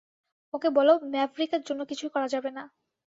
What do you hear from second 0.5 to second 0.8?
ওকে